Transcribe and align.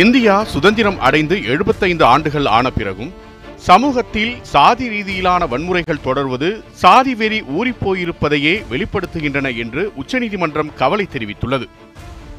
India 0.00 0.32
சுதந்திரம் 0.52 0.98
அடைந்து 1.06 1.36
எழுபத்தைந்து 1.52 2.04
ஆண்டுகள் 2.04 2.46
ஆன 2.54 2.70
பிறகும் 2.70 3.12
சமூகத்தில் 3.68 4.32
சாதி 4.42 4.86
ரீதியிலான 4.88 5.42
வன்முறைகள் 5.52 6.02
தொடர்வது 6.02 6.48
சாதி 6.82 7.14
வெறி 7.14 7.38
ஊறிப்போயிருப்பதையே 7.58 8.52
வெளிப்படுத்துகின்றன 8.72 9.52
என்று 9.56 9.82
உச்சநீதிமன்றம் 9.94 10.72
கவலை 10.74 11.06
தெரிவித்துள்ளது. 11.12 11.68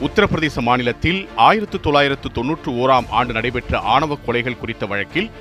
உத்தரப்பிரதேச 0.08 0.62
மாநிலத்தில் 0.62 1.20
ஆயிரத்து 1.48 1.80
தொள்ளாயிரத்து 1.80 2.32
தொன்னூற்று 2.32 2.72
ஓராம் 2.82 3.10
ஆண்டு 3.10 3.34
நடைபெற்ற 3.34 3.80
ஆணவ 3.96 4.18
கொலைகள் 4.28 4.60
குறித்த 4.60 4.86
வழக்கில் 4.86 5.32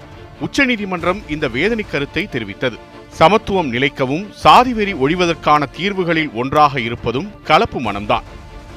உச்சநீதிமன்றம் 0.41 1.23
இந்த 1.29 1.49
வேதனை 1.49 1.87
கருத்தை 1.91 2.25
தெரிவித்தது. 2.33 2.79
சமத்துவம் 3.21 3.73
நிலைக்கவும் 3.73 4.25
சாதி 4.45 4.73
வெறி 4.73 4.95
ஒழிவதற்கான 5.05 5.63
தீர்வுகளில் 5.77 6.35
ஒன்றாக 6.35 6.81
இருப்பதும் 6.81 7.31
கலப்பு 7.45 7.81
மனம்தான். 7.81 8.27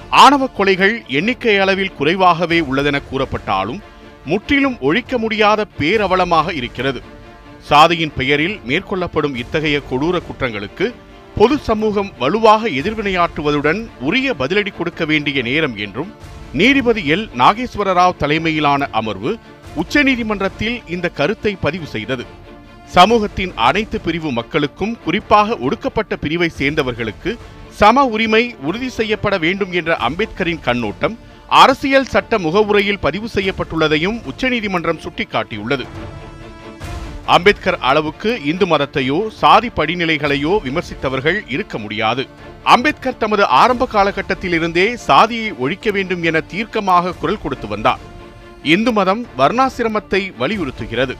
ஆணவ 0.09 0.49
கொலைகள் 0.57 1.07
எண்ணிக்கை 1.07 1.57
அளவில் 1.57 1.93
குறைவாகவே 1.97 2.59
உள்ளதென 2.59 3.01
கூறப்பட்டாலும் 3.11 3.79
முற்றிலும் 4.25 4.77
ஒழிக்க 4.79 5.17
முடியாத 5.17 5.65
பேரவலமாக 5.79 6.53
இருக்கிறது. 6.53 7.01
சாதியின் 7.61 8.13
பெயரில் 8.15 8.59
மேற்கொள்ளப்படும் 8.67 9.35
இத்தகைய 9.35 9.81
கொடூர 9.91 10.19
குற்றங்களுக்கு 10.19 10.93
பொது 11.35 11.57
சமூகம் 11.57 12.11
வலுவாக 12.19 12.69
எதிர்வினையாற்றுவதுடன் 12.69 13.87
உரிய 13.99 14.33
பதிலடி 14.39 14.71
கொடுக்க 14.77 15.05
வேண்டிய 15.05 15.41
நேரம் 15.41 15.77
என்றும் 15.77 16.11
நீதிபதி 16.53 17.01
எல். 17.09 17.29
நாகேஸ்வர 17.37 17.93
ராவ் 17.93 18.17
தலைமையிலான 18.17 18.87
அமர்வு 18.91 19.37
உச்சநீதிமன்றத்தில் 19.75 20.89
இந்த 20.89 21.09
கருத்தை 21.09 21.55
பதிவு 21.55 21.85
செய்தது. 21.85 22.25
சமூகத்தின் 22.85 23.53
அனைத்து 23.55 23.99
பிரிவு 23.99 24.31
மக்களுக்கும் 24.31 24.97
குறிப்பாக 25.03 25.57
ஒடுக்கப்பட்ட 25.57 26.15
பிரிவை 26.15 26.49
சேர்ந்தவர்களுக்கு 26.49 27.37
சம 27.69 28.05
உரிமை 28.05 28.55
உறுதி 28.61 28.89
செய்யப்பட 28.89 29.37
வேண்டும் 29.37 29.71
என்ற 29.71 29.97
அம்பேத்கரின் 29.97 30.61
கண்ணோட்டம் 30.61 31.17
அரசியல் 31.47 32.05
சட்ட 32.05 32.37
முகவுரையில் 32.37 32.99
பதிவு 32.99 33.29
செய்யப்பட்டுள்ளதையும் 33.33 34.25
உச்சநீதிமன்றம் 34.25 34.99
சுட்டிக்காட்டியுள்ளது. 34.99 35.85
அம்பேத்கர் 37.25 37.79
அளவுக்கு 37.79 38.43
இந்து 38.43 38.65
மதத்தையோ 38.65 39.27
சாதி 39.27 39.69
படிநிலைகளையோ 39.75 40.59
விமர்சித்தவர்கள் 40.63 41.49
இருக்க 41.49 41.77
முடியாது. 41.77 42.27
அம்பேத்கர் 42.63 43.17
தமது 43.17 43.45
ஆரம்ப 43.45 43.87
காலகட்டத்திலிருந்தே 43.93 44.93
சாதியை 44.93 45.51
ஒழிக்க 45.51 45.91
வேண்டும் 45.91 46.23
என 46.23 46.39
தீர்க்கமாக 46.39 47.13
குரல் 47.19 47.41
கொடுத்து 47.41 47.67
வந்தார். 47.67 47.99
இந்து 48.63 48.91
மதம் 48.91 49.27
வர்ணாசிரமத்தை 49.37 50.33
வலியுறுத்துகிறது. 50.39 51.15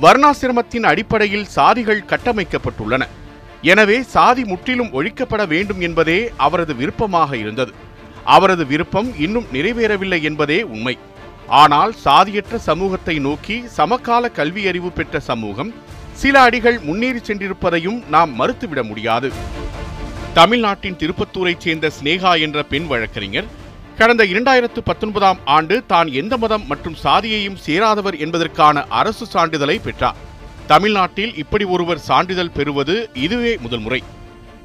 வர்ணாசிரமத்தின் 0.00 0.82
அடிப்படையில் 0.82 1.46
சாதிகள் 1.56 2.06
கட்டமைக்கப்பட்டுள்ளன. 2.08 3.06
எனவே 3.62 3.96
சாதி 4.14 4.42
முற்றிலும் 4.50 4.92
ஒழிக்கப்பட 4.98 5.42
வேண்டும் 5.48 5.80
என்பதே 5.86 6.18
அவரது 6.46 6.74
விருப்பமாக 6.74 7.36
இருந்தது. 7.36 7.72
அவரது 8.24 8.64
விருப்பம் 8.66 9.08
இன்னும் 9.24 9.46
நிறைவேறவில்லை 9.52 10.20
என்பதே 10.28 10.62
உண்மை. 10.62 10.94
ஆனால் 11.60 11.92
சாதியற்ற 12.04 12.58
சமூகத்தை 12.68 13.18
நோக்கி 13.18 13.56
சமகால 13.78 14.30
கல்வியறிவு 14.38 14.90
பெற்ற 14.98 15.20
சமூகம் 15.20 15.72
சில 16.22 16.34
அடிகள் 16.46 16.78
முன்னேறி 16.88 17.20
சென்றிருப்பதையும் 17.28 18.00
நாம் 18.14 18.32
மறுத்துவிட 18.40 18.82
முடியாது. 18.90 19.30
தமிழ்நாட்டின் 20.38 20.98
திருப்பத்தூரைச் 21.02 21.64
சேர்ந்த 21.66 21.90
ஸ்னேகா 21.98 22.32
என்ற 22.46 22.62
பெண் 22.72 22.86
வழக்கறிஞர் 22.86 23.48
கடந்த 23.98 24.24
இரண்டாயிரத்து 24.24 24.80
பத்தொன்பதாம் 24.90 25.40
ஆண்டு 25.44 25.76
தான் 25.86 26.08
எந்த 26.20 26.34
மதம் 26.36 26.66
மற்றும் 26.66 27.00
சாதியையும் 27.04 27.60
சேராதவர் 27.66 28.16
என்பதற்கான 28.24 28.84
அரசு 29.00 29.26
சான்றிதழை 29.32 29.78
பெற்றார். 29.86 30.20
தமிழ்நாட்டில் 30.70 31.36
இப்படி 31.36 31.64
ஒருவர் 31.64 32.00
சான்றிதழ் 32.08 32.50
பெறுவது 32.56 32.94
இதுவே 33.14 33.52
முதல் 33.60 33.78
முறை. 33.78 34.02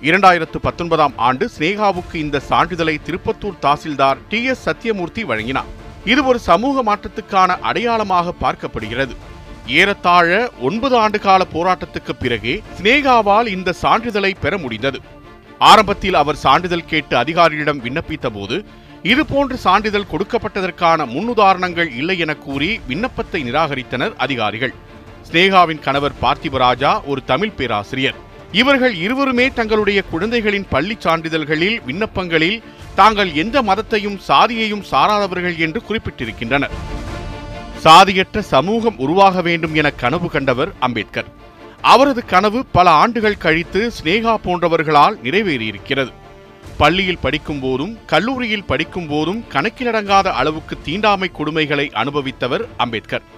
இரண்டாயிரத்து 0.02 0.58
பத்தொன்பதாம் 0.62 1.14
ஆண்டு 1.28 1.50
ஸ்னேகாவுக்கு 1.56 2.16
இந்த 2.16 2.42
சான்றிதழை 2.50 2.96
திருப்பத்தூர் 3.08 3.58
தாசில்தார் 3.62 4.18
டி. 4.30 4.44
எஸ். 4.44 4.70
சத்யமூர்த்தி 4.70 5.24
வழங்கினார். 5.24 5.70
இது 6.06 6.26
ஒரு 6.26 6.40
சமூக 6.40 6.84
மாற்றத்துக்கான 6.90 7.58
அடையாளமாக 7.70 8.34
பார்க்கப்படுகிறது. 8.42 9.16
ஏறத்தாழ 9.80 10.52
ஒன்பது 10.62 10.96
ஆண்டு 10.98 11.20
கால 11.20 11.48
போராட்டத்துக்கு 11.54 12.16
பிறகே 12.20 12.56
ஸ்னேகாவால் 12.80 13.48
இந்த 13.48 13.74
சான்றிதழை 13.82 14.34
பெற 14.40 14.58
முடிந்தது. 14.58 15.02
ஆரம்பத்தில் 15.72 16.14
அவர் 16.14 16.42
சான்றிதழ் 16.46 16.90
கேட்டு 16.94 17.18
அதிகாரியிடம் 17.18 17.84
விண்ணப்பித்த 17.86 18.30
போது 18.40 18.58
இதுபோன்று 19.04 19.54
சான்றிதழ் 19.54 20.12
கொடுக்கப்பட்டதற்கான 20.12 21.08
முன்னுதாரணங்கள் 21.16 21.90
இல்லை 22.02 22.18
என 22.26 22.36
கூறி 22.36 22.80
விண்ணப்பத்தை 22.88 23.42
நிராகரித்தனர் 23.44 24.16
அதிகாரிகள். 24.26 24.76
ஸ்னேகாவின் 25.28 25.80
கணவர் 25.80 26.16
பார்த்திபராஜா 26.22 27.04
ஒரு 27.06 27.24
தமிழ் 27.24 27.50
பேராசிரியர். 27.50 28.16
இவர்கள் 28.52 28.96
இருவருமே 28.96 29.50
தங்களுடைய 29.50 30.02
குழந்தைகளின் 30.02 30.66
பள்ளி 30.70 30.98
சான்றிதழ்களில் 31.04 31.78
விண்ணப்பங்களில் 31.88 32.62
தாங்கள் 32.96 33.34
எந்த 33.34 33.62
மதத்தையும் 33.62 34.20
சாதியையும் 34.28 34.84
சாராதவர்கள் 34.92 35.58
என்று 35.58 35.82
குறிப்பிட்டிருக்கின்றனர். 35.90 36.76
சாதியற்ற 37.78 38.42
சமூகம் 38.42 38.98
உருவாக 38.98 39.42
வேண்டும் 39.42 39.76
என 39.76 39.90
கனவு 39.90 40.30
கண்டவர் 40.30 40.72
அம்பேத்கர். 40.80 41.26
அவரது 41.82 42.26
கனவு 42.26 42.66
பல 42.72 42.90
ஆண்டுகள் 42.90 43.38
கழித்து 43.38 43.92
ஸ்னேகா 43.98 44.36
போன்றவர்களால் 44.46 45.18
நிறைவேறியிருக்கிறது. 45.24 46.14
பள்ளியில் 46.78 47.22
படிக்கும் 47.22 47.60
போதும் 47.60 47.98
கல்லூரியில் 48.06 48.64
படிக்கும் 48.64 49.08
போதும் 49.08 49.44
கணக்கிலடங்காத 49.54 50.28
அளவுக்கு 50.32 50.78
தீண்டாமை 50.84 51.32
கொடுமைகளை 51.40 51.86
அனுபவித்தவர் 51.94 52.66
அம்பேத்கர். 52.78 53.35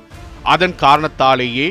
அதன் 0.53 0.75
காரணத்தாலேயே 0.83 1.67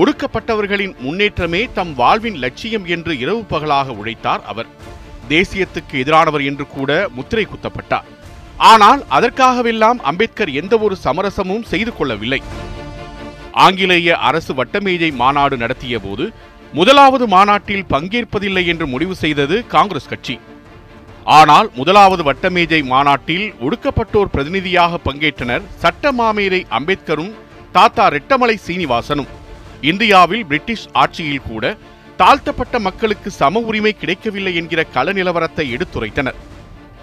ஒடுக்கப்பட்டவர்களின் 0.00 0.94
முன்னேற்றமே 1.04 1.62
தம் 1.78 1.92
வாழ்வின் 2.00 2.38
லட்சியம் 2.44 2.84
என்று 2.94 3.12
இரவு 3.22 3.42
பகலாக 3.52 3.94
உழைத்தார் 4.00 4.42
அவர். 4.52 4.68
தேசியத்துக்கு 5.32 5.94
எதிரானவர் 6.02 6.44
என்று 6.50 6.64
கூட 6.76 6.90
முத்திரை 7.16 7.44
குத்தப்பட்டார். 7.48 8.06
ஆனால் 8.70 9.00
அதற்காகவெல்லாம் 9.16 9.98
அம்பேத்கர் 10.10 10.52
எந்த 10.60 10.74
ஒரு 10.86 10.96
சமரசமும் 11.04 11.66
செய்து 11.72 11.92
கொள்ளவில்லை. 11.98 12.40
ஆங்கிலேய 13.64 14.16
அரசு 14.28 14.52
வட்டமேஜை 14.60 15.10
மாநாடு 15.22 15.56
நடத்திய 15.62 15.98
போது 15.98 16.24
முதலாவது 16.78 17.24
மாநாட்டில் 17.34 17.88
பங்கேற்பதில்லை 17.92 18.64
என்று 18.72 18.86
முடிவு 18.94 19.14
செய்தது 19.22 19.56
காங்கிரஸ் 19.74 20.10
கட்சி. 20.12 20.36
ஆனால் 21.38 21.68
முதலாவது 21.78 22.22
வட்டமேஜை 22.28 22.80
மாநாட்டில் 22.94 23.46
ஒடுக்கப்பட்டோர் 23.66 24.32
பிரதிநிதியாக 24.34 25.00
பங்கேற்றனர் 25.06 25.66
சட்ட 25.82 26.12
மாமேதை 26.20 26.60
அம்பேத்கரும் 26.78 27.32
தாத்தா 27.74 28.04
ரெட்டமலை 28.14 28.54
சீனிவாசனும். 28.66 29.30
இந்தியாவில் 29.90 30.46
பிரிட்டிஷ் 30.46 30.86
ஆட்சியில் 31.02 31.44
கூட 31.48 31.64
தாழ்த்தப்பட்ட 32.20 32.78
மக்களுக்கு 32.86 33.28
சம 33.30 33.60
உரிமை 33.68 33.92
கிடைக்கவில்லை 34.00 34.52
என்கிற 34.60 34.80
கள 34.94 35.12
நிலவரத்தை 35.18 35.64
எடுத்துரைத்தனர். 35.74 36.38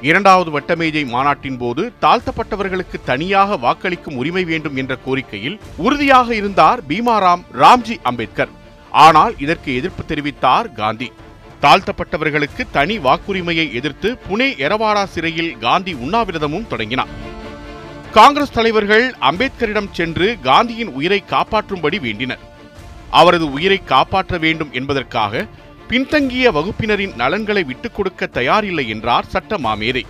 இரண்டாவது 0.09 0.50
வட்டமேஜை 0.55 1.03
மாநாட்டின் 1.13 1.57
போது 1.57 1.83
தாழ்த்தப்பட்டவர்களுக்கு 2.01 2.97
தனியாக 3.05 3.57
வாக்களிக்கும் 3.57 4.19
உரிமை 4.22 4.44
வேண்டும் 4.44 4.75
என்ற 4.75 4.95
கோரிக்கையில் 5.05 5.57
உறுதியாக 5.85 6.35
இருந்தார் 6.35 6.81
பீமாராம் 6.89 7.45
ராம்ஜி 7.61 7.97
அம்பேத்கர். 8.09 8.51
ஆனால் 9.05 9.34
இதற்கு 9.45 9.69
எதிர்ப்பு 9.75 10.03
தெரிவித்தார் 10.11 10.69
காந்தி. 10.81 11.09
தாழ்த்தப்பட்டவர்களுக்கு 11.61 12.63
தனி 12.72 12.97
வாக்குரிமையை 13.07 13.73
எதிர்த்து 13.73 14.09
புனே 14.28 14.49
எரவாடா 14.66 15.05
சிறையில் 15.16 15.57
காந்தி 15.59 15.94
உண்ணாவிரதமும் 15.94 16.69
தொடங்கினார். 16.73 17.13
காங்கிரஸ் 18.17 18.51
தலைவர்கள் 18.51 19.16
அம்பேத்கரிடம் 19.22 19.89
சென்று 19.91 20.38
காந்தியின் 20.44 20.88
உயிரை 20.88 21.23
காப்பாற்றும்படி 21.29 21.97
வேண்டினர். 22.00 22.39
அவரது 23.09 23.51
உயிரை 23.51 23.83
காப்பாற்ற 23.83 24.38
வேண்டும் 24.38 24.69
என்பதற்காக 24.72 25.45
பின்தங்கிய 25.88 26.51
வகுப்பினரின் 26.51 27.16
நலன்களை 27.16 27.63
விட்டுக் 27.63 27.95
கொடுக்க 27.95 28.29
தயாரில்லை 28.33 28.88
என்றார் 28.88 29.25
சட்ட 29.25 29.57
மாமேதை 29.57 30.05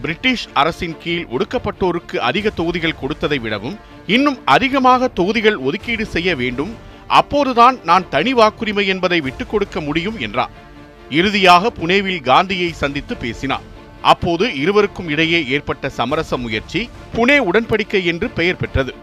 பிரிட்டிஷ் 0.00 0.46
அரசின் 0.52 0.96
கீழ் 0.98 1.26
ஒடுக்கப்பட்டோருக்கு 1.30 2.16
அதிக 2.16 2.50
தொகுதிகள் 2.50 2.98
கொடுத்ததை 3.00 3.38
விடவும் 3.38 3.78
இன்னும் 4.06 4.38
அதிகமாக 4.44 5.08
தொகுதிகள் 5.08 5.56
ஒதுக்கீடு 5.56 6.06
செய்ய 6.06 6.36
வேண்டும் 6.36 6.76
அப்போதுதான் 7.06 7.78
நான் 7.84 8.08
தனி 8.08 8.34
வாக்குரிமை 8.34 8.86
என்பதை 8.86 9.20
விட்டுக் 9.20 9.50
கொடுக்க 9.50 9.80
முடியும் 9.80 10.18
என்றார். 10.18 10.50
இறுதியாக 11.10 11.72
புனேவில் 11.80 12.22
காந்தியை 12.22 12.72
சந்தித்து 12.72 13.16
பேசினார். 13.16 13.78
அப்போது 14.02 14.54
இருவருக்கும் 14.54 15.08
இடையே 15.08 15.46
ஏற்பட்ட 15.46 15.88
சமரச 15.88 16.36
முயற்சி 16.36 16.88
புனே 17.14 17.38
உடன்படிக்கை 17.38 18.04
என்று 18.04 18.30
பெயர் 18.30 18.56
பெற்றது. 18.56 18.94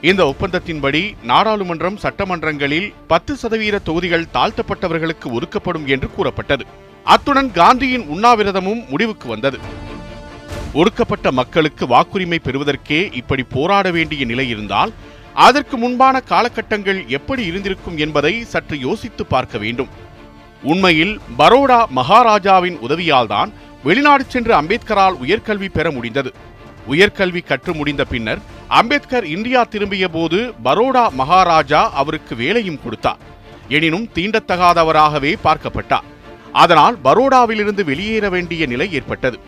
இந்த 0.00 0.22
ஒப்பந்தத்தின்படி 0.24 1.14
நாடாளுமன்றம் 1.26 2.00
சட்டமன்றங்களில் 2.02 2.92
பத்து 3.06 3.36
சதவீத 3.36 3.78
தொகுதிகள் 3.78 4.26
தாழ்த்தப்பட்டவர்களுக்கு 4.34 5.32
ஒதுக்கப்படும் 5.32 5.86
என்று 5.86 6.10
கூறப்பட்டது. 6.10 6.66
அத்துடன் 7.04 7.52
காந்தியின் 7.52 8.06
உண்ணாவிரதமும் 8.14 8.88
முடிவுக்கு 8.88 9.28
வந்தது. 9.28 9.58
ஒடுக்கப்பட்ட 10.72 11.32
மக்களுக்கு 11.32 11.86
வாக்குரிமை 11.86 12.38
பெறுவதற்கே 12.44 13.14
இப்படி 13.14 13.42
போராட 13.42 13.90
வேண்டிய 13.90 14.24
நிலை 14.24 14.48
இருந்தால் 14.48 14.92
அதற்கு 15.34 15.76
முன்பான 15.76 16.20
காலகட்டங்கள் 16.20 17.06
எப்படி 17.06 17.44
இருந்திருக்கும் 17.44 17.96
என்பதை 17.96 18.44
சற்று 18.44 18.78
யோசித்து 18.78 19.26
பார்க்க 19.26 19.58
வேண்டும். 19.58 19.88
உண்மையில் 20.62 21.20
பரோடா 21.38 21.86
மகாராஜாவின் 21.88 22.78
உதவியால்தான் 22.78 23.52
வெளிநாடு 23.86 24.24
சென்று 24.32 24.52
அம்பேத்கரால் 24.58 25.16
உயர்கல்வி 25.24 25.68
பெற 25.72 25.86
முடிந்தது. 25.96 26.30
உயர்கல்வி 26.92 27.40
கற்று 27.48 27.72
முடிந்த 27.78 28.02
பின்னர் 28.12 28.40
அம்பேத்கர் 28.78 29.26
இந்தியா 29.34 29.60
திரும்பிய 29.72 30.06
போது 30.16 30.38
பரோடா 30.66 31.02
மகாராஜா 31.20 31.80
அவருக்கு 32.00 32.34
வேலையும் 32.42 32.80
கொடுத்தார். 32.84 33.20
எனினும் 33.76 34.06
தீண்டத்தகாதவராகவே 34.16 35.32
பார்க்கப்பட்டார். 35.44 36.06
அதனால் 36.62 36.96
பரோடாவிலிருந்து 37.04 37.84
வெளியேற 37.90 38.26
வேண்டிய 38.34 38.66
நிலை 38.72 38.88
ஏற்பட்டது. 38.98 39.38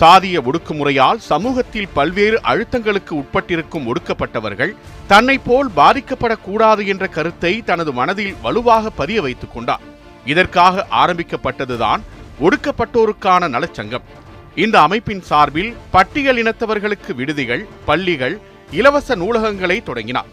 சாதிய 0.00 0.36
ஒடுக்குமுறையால் 0.48 1.20
சமூகத்தில் 1.30 1.92
பல்வேறு 1.96 2.38
அழுத்தங்களுக்கு 2.50 3.12
உட்பட்டிருக்கும் 3.20 3.88
ஒடுக்கப்பட்டவர்கள் 3.90 4.72
தன்னை 5.12 5.36
போல் 5.48 5.70
பாதிக்கப்படக்கூடாது 5.80 6.84
என்ற 6.92 7.06
கருத்தை 7.16 7.52
தனது 7.70 7.92
மனதில் 8.00 8.34
வலுவாக 8.44 8.90
பதிய 9.00 9.20
வைத்துக் 9.26 9.54
கொண்டார். 9.54 9.84
இதற்காக 10.32 10.86
ஆரம்பிக்கப்பட்டதுதான் 11.02 12.02
ஒடுக்கப்பட்டோருக்கான 12.40 13.48
நலச்சங்கம். 13.48 14.06
இந்த 14.54 14.80
அமைப்பின் 14.80 15.20
சார்பில் 15.20 15.74
பட்டியல் 15.90 16.36
இனத்தவர்களுக்கு 16.36 17.14
விடுதிகள் 17.14 17.66
பள்ளிகள் 17.84 18.40
இலவச 18.70 19.16
நூலகங்களை 19.16 19.82
தொடங்கினார். 19.82 20.26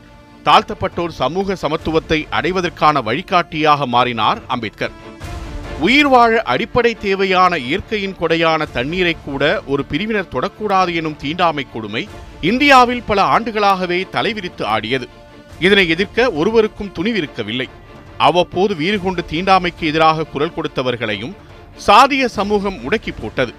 தாழ்த்தப்பட்டோர் 0.43 1.11
சமூக 1.11 1.55
சமத்துவத்தை 1.61 2.27
அடைவதற்கான 2.29 3.01
வழிகாட்டியாக 3.01 3.85
மாறினார் 3.85 4.41
அம்பேத்கர். 4.47 4.91
உயிர் 5.79 6.07
வாழ 6.07 6.41
அடிப்படை 6.41 6.97
தேவையான 6.97 7.57
இயற்கையின் 7.57 8.15
கொடையான 8.19 8.65
தண்ணீரை 8.71 9.15
கூட 9.25 9.61
ஒரு 9.65 9.85
பிரிவினர் 9.85 10.31
தொடக்கூடாது 10.31 10.95
எனும் 10.95 11.15
தீண்டாமை 11.15 11.65
கொடுமை 11.73 12.07
இந்தியாவில் 12.41 13.03
பல 13.05 13.21
ஆண்டுகளாகவே 13.21 14.07
தலைவிரித்து 14.11 14.63
ஆடியது. 14.63 15.07
இதனை 15.59 15.89
எதிர்க்க 15.89 16.31
ஒருவருக்கும் 16.31 16.91
துணிவிருக்கவில்லை. 16.95 17.69
அவ்வப்போது 18.17 18.75
வீறு 18.75 19.01
கொண்டு 19.01 19.23
தீண்டாமைக்கு 19.31 19.79
எதிராக 19.79 20.23
குரல் 20.23 20.53
கொடுத்தவர்களையும் 20.57 21.35
சாதிய 21.87 22.25
சமூகம் 22.25 22.77
முடக்கி 22.83 23.11
போட்டது. 23.21 23.53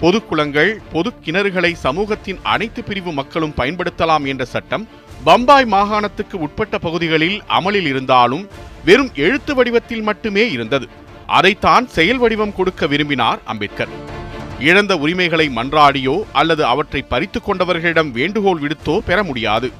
பொது 0.00 0.24
குளங்கள் 0.24 0.80
பொது 0.92 1.12
கிணறுகளை 1.24 1.72
சமூகத்தின் 1.72 2.38
அனைத்து 2.42 2.84
பிரிவு 2.84 3.12
மக்களும் 3.12 3.54
பயன்படுத்தலாம் 3.56 4.26
என்ற 4.26 4.44
சட்டம் 4.44 4.88
பம்பாய் 5.24 5.64
மாகாணத்துக்கு 5.64 6.36
உட்பட்ட 6.38 6.78
பகுதிகளில் 6.78 7.42
அமலில் 7.46 7.86
இருந்தாலும் 7.86 8.48
வெறும் 8.84 9.10
எழுத்து 9.14 9.54
வடிவத்தில் 9.54 10.02
மட்டுமே 10.02 10.50
இருந்தது. 10.50 10.88
அதைத்தான் 11.26 11.88
செயல் 11.88 12.18
வடிவம் 12.18 12.54
கொடுக்க 12.54 12.86
விரும்பினார் 12.86 13.38
அம்பேத்கர். 13.44 13.88
இழந்த 14.60 14.96
உரிமைகளை 14.96 15.50
மன்றாடியோ 15.56 16.22
அல்லது 16.32 16.64
அவற்றை 16.64 17.02
பறித்துக் 17.02 17.50
கொண்டவர்களிடம் 17.50 18.10
வேண்டுகோள் 18.10 18.60
விடுத்தோ 18.60 18.98
பெற 18.98 19.22
முடியாது. 19.22 19.70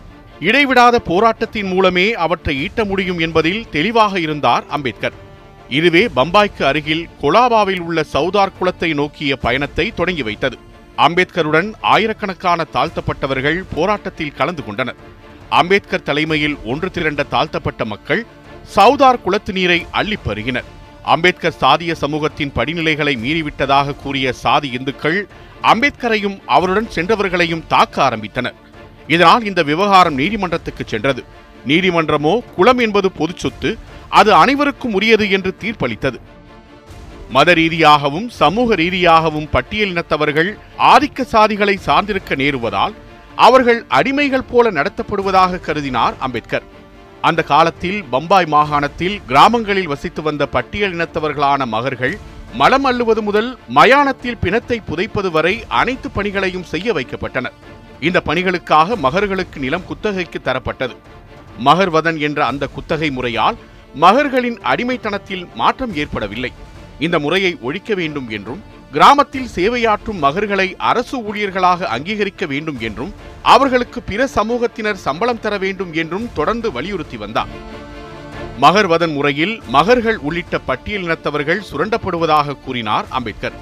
இடைவிடாத 0.41 0.99
போராட்டத்தின் 0.99 1.67
மூலமே 1.67 2.13
அவற்றை 2.13 2.57
ஈட்ட 2.57 2.85
முடியும் 2.85 3.19
என்பதில் 3.19 3.67
தெளிவாக 3.71 4.21
இருந்தார் 4.21 4.65
அம்பேத்கர். 4.69 5.25
இதுவே 5.71 6.09
பம்பாய்க்கு 6.17 6.63
அருகில் 6.63 7.09
கொலாபாவில் 7.23 7.79
உள்ள 7.79 8.05
சவுதார் 8.13 8.59
குளத்தை 8.59 8.93
நோக்கிய 8.93 9.37
பயணத்தை 9.37 9.93
தொடங்கி 9.95 10.23
வைத்தது. 10.23 10.59
அம்பேத்கருடன் 10.99 11.73
ஆயிரக்கணக்கான 11.81 12.67
தாழ்த்தப்பட்டவர்கள் 12.73 13.65
போராட்டத்தில் 13.75 14.33
கலந்து 14.33 14.65
கொண்டனர். 14.65 14.95
அம்பேத்கர் 15.49 16.03
தலைமையில் 16.03 16.57
ஒன்று 16.65 16.91
திரண்ட 16.91 17.23
தாழ்த்தப்பட்ட 17.23 17.85
மக்கள் 17.85 18.27
சவுதார் 18.77 19.23
குளத்து 19.23 19.53
நீரை 19.53 19.87
அள்ளிப் 19.91 20.25
பருகினர். 20.27 20.65
அம்பேத்கர் 21.03 21.55
சாதிய 21.61 21.93
சமூகத்தின் 21.93 22.53
படிநிலைகளை 22.57 23.17
மீறிவிட்டதாக 23.17 23.97
கூறிய 23.97 24.33
சாதி 24.33 24.71
இந்துக்கள் 24.71 25.29
அம்பேத்கரையும் 25.63 26.41
அவருடன் 26.47 26.91
சென்றவர்களையும் 26.95 27.67
தாக்க 27.69 28.09
ஆரம்பித்தனர். 28.09 28.55
இதனால் 29.07 29.45
இந்த 29.45 29.63
விவகாரம் 29.63 30.19
நீதிமன்றத்துக்கு 30.19 30.85
சென்றது. 30.87 31.25
நீதிமன்றமோ 31.67 32.41
குளம் 32.55 32.79
என்பது 32.79 33.11
பொது 33.11 33.33
சொத்து 33.37 33.79
அது 34.09 34.35
அனைவருக்கும் 34.35 34.95
உரியது 34.95 35.31
என்று 35.31 35.55
தீர்ப்பளித்தது. 35.61 36.19
மத 37.31 37.55
ரீதியாகவும் 37.55 38.29
சமூக 38.29 38.75
ரீதியாகவும் 38.75 39.49
பட்டியலினத்தவர்கள் 39.53 40.57
ஆதிக்க 40.79 41.23
சாதிகளை 41.23 41.79
சார்ந்திருக்க 41.87 42.37
நேருவதால் 42.37 42.95
அவர்கள் 43.37 43.85
அடிமைகள் 43.89 44.49
போல 44.51 44.71
நடத்தப்படுவதாக 44.71 45.61
கருதினார் 45.61 46.15
அம்பேத்கர். 46.19 46.63
அந்த 47.21 47.43
காலத்தில் 47.43 48.05
பம்பாய் 48.05 48.47
மாகாணத்தில் 48.47 49.21
கிராமங்களில் 49.27 49.87
வசித்து 49.87 50.23
வந்த 50.23 50.47
பட்டியல் 50.47 50.95
இனத்தவர்களான 50.95 51.67
மகர்கள் 51.67 52.19
மலம் 52.55 52.85
அள்ளுவது 52.85 53.21
முதல் 53.21 53.59
மயானத்தில் 53.69 54.39
பிணத்தை 54.39 54.81
புதைப்பது 54.81 55.31
வரை 55.31 55.65
அனைத்து 55.69 56.11
பணிகளையும் 56.11 56.63
செய்ய 56.63 56.93
வைக்கப்பட்டனர். 56.93 57.57
இந்த 58.01 58.23
பணிகளுக்காக 58.27 58.97
மகர்களுக்கு 58.97 59.61
நிலம் 59.61 59.85
குத்தகைக்கு 59.85 60.41
தரப்பட்டது. 60.45 60.97
மகர்வதன் 61.65 62.19
என்ற 62.19 62.47
அந்த 62.47 62.67
குத்தகை 62.67 63.11
முறையால் 63.11 63.57
மகர்களின் 64.03 64.59
அடிமைத்தனத்தில் 64.71 65.45
மாற்றம் 65.55 65.93
ஏற்படவில்லை. 65.95 66.51
இந்த 66.99 67.17
முறையை 67.19 67.53
ஒழிக்க 67.61 67.95
வேண்டும் 67.95 68.29
என்றும் 68.29 68.63
கிராமத்தில் 68.93 69.49
சேவையாற்றும் 69.55 70.21
மகர்களை 70.25 70.67
அரசு 70.91 71.17
ஊழியர்களாக 71.29 71.89
அங்கீகரிக்க 71.95 72.47
வேண்டும் 72.47 72.79
என்றும் 72.81 73.15
அவர்களுக்கு 73.55 74.03
பிற 74.03 74.29
சமூகத்தினர் 74.35 75.01
சம்பளம் 75.07 75.41
தர 75.41 75.55
வேண்டும் 75.65 75.93
என்றும் 75.93 76.27
தொடர்ந்து 76.33 76.73
வலியுறுத்தி 76.73 77.17
வந்தார். 77.17 77.53
மகர்வதன் 78.61 79.13
முறையில் 79.13 79.55
மகர்கள் 79.77 80.19
உள்ளிட்ட 80.19 80.61
பட்டியலினத்தவர்கள் 80.69 81.65
சுரண்டப்படுவதாக 81.71 82.57
கூறினார் 82.67 83.09
அம்பேத்கர். 83.11 83.57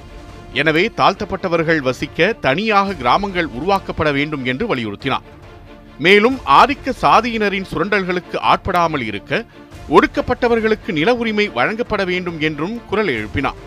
எனவே 0.53 0.83
தாழ்த்தப்பட்டவர்கள் 0.99 1.81
வசிக்க 1.81 2.33
தனியாக 2.47 2.93
கிராமங்கள் 2.93 3.49
உருவாக்கப்பட 3.57 4.11
வேண்டும் 4.11 4.45
என்று 4.45 4.67
வலியுறுத்தினார். 4.73 5.25
மேலும் 6.05 6.37
ஆதிக்க 6.59 6.93
சாதியினரின் 7.01 7.67
சுரண்டல்களுக்கு 7.71 8.37
ஆட்படாமல் 8.51 9.01
இருக்க 9.01 9.45
ஒடுக்கப்பட்டவர்களுக்கு 9.89 10.91
நில 10.91 11.15
உரிமை 11.15 11.47
வழங்கப்பட 11.47 12.03
வேண்டும் 12.05 12.39
என்றும் 12.39 12.85
குரல் 12.85 13.07
எழுப்பினார். 13.07 13.59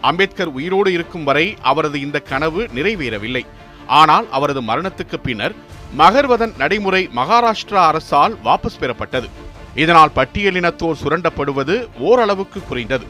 அம்பேத்கர் 0.00 0.52
உயிரோடு 0.52 0.92
இருக்கும் 0.92 1.24
வரை 1.24 1.56
அவரது 1.62 2.00
இந்த 2.00 2.18
கனவு 2.20 2.68
நிறைவேறவில்லை. 2.74 3.46
ஆனால் 3.86 4.26
அவரது 4.30 4.62
மரணத்துக்கு 4.62 5.16
பின்னர் 5.22 5.54
மகர்வதன் 5.98 6.56
நடைமுறை 6.56 7.10
மகாராஷ்டிரா 7.16 7.82
அரசால் 7.86 8.34
வாபஸ் 8.44 8.80
பெறப்பட்டது. 8.80 9.28
இதனால் 9.74 10.14
பட்டியலினத்தோர் 10.16 11.00
சுரண்டப்படுவது 11.02 11.88
ஓரளவுக்கு 11.98 12.60
குறைந்தது. 12.62 13.06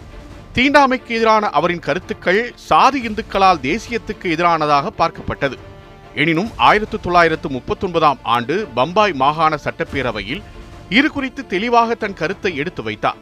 தீண்டாமைக்கு 0.54 1.08
எதிரான 1.08 1.50
அவரின் 1.50 1.78
கருத்துக்கள் 1.78 2.52
சாதி 2.54 3.00
இந்துக்களால் 3.08 3.62
தேசியத்துக்கு 3.62 4.22
எதிரானதாக 4.22 4.90
பார்க்கப்பட்டது. 4.98 5.56
எனினும் 6.14 6.50
ஆயிரத்து 6.56 7.00
தொள்ளாயிரத்து 7.00 7.48
முப்பத்தொன்பதாம் 7.48 8.18
ஆண்டு 8.22 8.68
பம்பாய் 8.74 9.12
மாகாண 9.12 9.58
சட்டப்பேரவையில் 9.64 10.42
இது 10.88 11.10
குறித்து 11.10 11.46
தெளிவாக 11.46 11.94
தன் 11.94 12.14
கருத்தை 12.14 12.56
எடுத்து 12.56 12.82
வைத்தார். 12.82 13.16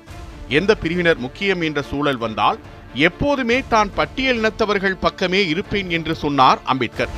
எந்த 0.49 0.75
பிரிவினர் 0.75 1.19
முக்கியம் 1.19 1.61
என்ற 1.61 1.83
சூழல் 1.83 2.17
வந்தால் 2.17 2.59
எப்போதுமே 2.95 3.63
தான் 3.69 3.91
பட்டியல் 3.95 4.37
இனத்தவர்கள் 4.37 4.99
பக்கமே 5.01 5.47
இருப்பேன் 5.47 5.91
என்று 5.91 6.15
சொன்னார் 6.15 6.61
அம்பேத்கர். 6.65 7.09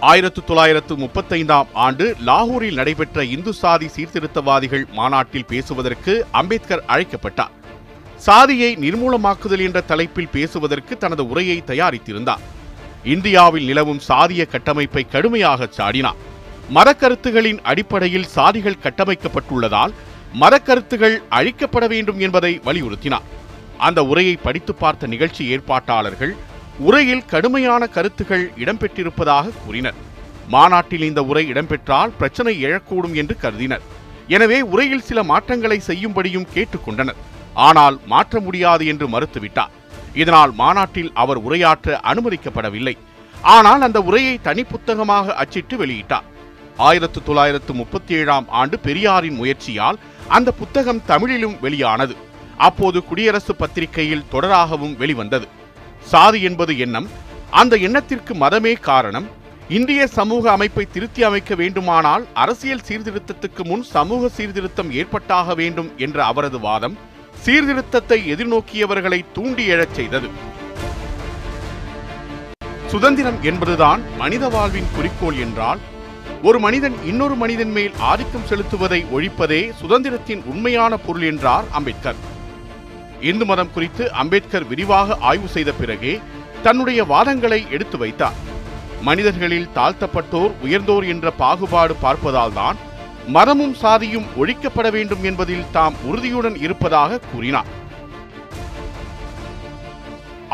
ஆயிரத்து 0.00 0.44
தொள்ளாயிரத்து 0.44 0.96
முப்பத்தைந்தாம் 0.96 1.66
ஆண்டு 1.72 2.16
லாகூரில் 2.26 2.74
நடைபெற்ற 2.74 3.24
இந்து 3.24 3.52
சாதி 3.52 3.86
சீர்திருத்தவாதிகள் 3.86 4.92
மாநாட்டில் 4.92 5.46
பேசுவதற்கு 5.46 6.26
அம்பேத்கர் 6.30 6.84
அழைக்கப்பட்டார். 6.86 7.50
சாதியை 8.16 8.76
நிர்மூலமாக்குதல் 8.76 9.60
என்ற 9.60 9.80
தலைப்பில் 9.80 10.32
பேசுவதற்கு 10.32 10.98
தனது 10.98 11.28
உரையை 11.28 11.62
தயாரித்திருந்தார். 11.66 12.42
இந்தியாவில் 13.04 13.64
நிலவும் 13.64 14.00
சாதிய 14.08 14.46
கட்டமைப்பை 14.46 15.06
கடுமையாக 15.08 15.68
சாடினார். 15.76 16.30
மதக்கருத்துகளின் 16.76 17.60
அடிப்படையில் 17.70 18.30
சாதிகள் 18.36 18.82
கட்டமைக்கப்பட்டுள்ளதால் 18.84 19.92
மதக்கருத்துகள் 20.42 21.16
அழிக்கப்பட 21.38 21.86
வேண்டும் 21.92 22.20
என்பதை 22.26 22.60
வலியுறுத்தினார். 22.66 23.26
அந்த 23.86 24.00
உரையை 24.04 24.36
படித்து 24.46 24.74
பார்த்த 24.74 25.06
நிகழ்ச்சி 25.06 25.42
ஏற்பாட்டாளர்கள் 25.54 26.32
உரையில் 26.78 27.24
கடுமையான 27.32 27.86
கருத்துகள் 27.86 28.44
இடம்பெற்றிருப்பதாக 28.62 29.52
கூறினர். 29.64 29.98
மாநாட்டில் 30.48 31.04
இந்த 31.08 31.20
உரை 31.30 31.42
இடம்பெற்றால் 31.52 32.14
பிரச்சனை 32.20 32.54
எழக்கூடும் 32.66 33.14
என்று 33.14 33.34
கருதினர். 33.42 33.84
எனவே 34.28 34.58
உரையில் 34.72 35.06
சில 35.08 35.22
மாற்றங்களை 35.22 35.78
செய்யும்படியும் 35.88 36.50
கேட்டுக்கொண்டனர் 36.54 37.20
ஆனால் 37.68 37.96
மாற்ற 38.12 38.40
முடியாது 38.40 38.84
என்று 38.92 39.06
மறுத்துவிட்டார். 39.14 39.72
இதனால் 40.14 40.52
மாநாட்டில் 40.62 41.12
அவர் 41.22 41.40
உரையாற்ற 41.46 42.00
அனுமதிக்கப்படவில்லை. 42.10 42.96
ஆனால் 43.34 43.80
அந்த 43.86 44.00
உரையை 44.08 44.34
தனி 44.40 44.62
புத்தகமாக 44.72 45.34
அச்சிட்டு 45.42 45.76
வெளியிட்டார். 45.82 46.26
ஆயிரத்து 46.76 47.22
தொள்ளாயிரத்து 47.22 47.72
முப்பத்தி 47.72 48.14
ஏழாம் 48.14 48.48
ஆண்டு 48.48 48.78
பெரியாரின் 48.78 49.34
முயற்சியால் 49.34 49.98
அந்த 50.28 50.52
புத்தகம் 50.52 51.04
தமிழிலும் 51.04 51.56
வெளியானது. 51.60 52.16
அப்போது 52.56 53.04
குடியரசு 53.04 53.54
பத்திரிகையில் 53.54 54.24
தொடராகவும் 54.32 54.96
வெளிவந்தது. 54.96 55.48
சாதி 56.00 56.42
என்பது 56.42 56.78
எண்ணம். 56.78 57.08
அந்த 57.50 57.76
எண்ணத்திற்கு 57.76 58.34
மதமே 58.34 58.80
காரணம். 58.80 59.26
இந்திய 59.68 60.06
சமூக 60.06 60.50
அமைப்பை 60.50 60.86
திருத்தி 60.92 61.22
அமைக்க 61.22 61.54
வேண்டுமானால் 61.54 62.26
அரசியல் 62.34 62.80
சீர்திருத்தத்துக்கு 62.88 63.64
முன் 63.64 63.82
சமூக 63.82 64.28
சீர்திருத்தம் 64.28 64.92
ஏற்பட்டாக 64.92 65.54
வேண்டும் 65.54 65.92
என்ற 65.96 66.24
அவரது 66.24 66.60
வாதம் 66.60 66.98
சீர்திருத்தத்தை 67.44 68.34
எதிர்நோக்கியவர்களை 68.34 69.24
தூண்டி 69.32 69.66
எழச் 69.68 69.92
செய்தது. 69.92 70.28
சுதந்திரம் 72.86 73.42
என்பதுதான் 73.42 74.02
மனித 74.18 74.48
வாழ்வின் 74.48 74.86
குறிக்கோள் 74.94 75.36
என்றால் 75.36 75.78
ஒரு 76.42 76.58
மனிதன் 76.58 76.94
இன்னொரு 77.06 77.34
மனிதன் 77.34 77.70
மேல் 77.70 77.92
ஆதிக்கம் 77.98 78.46
செலுத்துவதை 78.48 79.04
ஒழிப்பதே 79.14 79.72
சுதந்திரத்தின் 79.82 80.44
உண்மையான 80.44 80.96
பொருள் 80.96 81.22
என்றார் 81.22 81.64
அம்பேத்கர். 81.70 82.16
இந்து 83.20 83.44
மதம் 83.44 83.70
குறித்து 83.72 84.12
அம்பேத்கர் 84.12 84.66
விரிவாக 84.66 85.16
ஆய்வு 85.20 85.48
செய்த 85.48 85.72
பிறகே 85.72 86.20
தன்னுடைய 86.62 87.04
வாதங்களை 87.04 87.70
எடுத்து 87.70 87.98
வைத்தார். 87.98 88.34
மனிதர்களில் 89.02 89.68
தாழ்த்தப்பட்டோர் 89.74 90.50
உயர்ந்தோர் 90.62 91.06
என்ற 91.06 91.30
பாகுபாடு 91.30 91.96
பார்ப்பதால்தான் 92.02 92.76
மதமும் 93.26 93.76
சாதியும் 93.82 94.26
ஒழிக்கப்பட 94.36 94.90
வேண்டும் 94.90 95.24
என்பதில் 95.24 95.70
தாம் 95.72 95.94
உறுதியுடன் 96.04 96.56
இருப்பதாக 96.56 97.20
கூறினார். 97.34 97.66